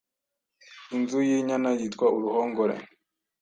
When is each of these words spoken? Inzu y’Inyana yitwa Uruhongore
Inzu 0.95 1.17
y’Inyana 1.27 1.69
yitwa 1.79 2.05
Uruhongore 2.17 2.75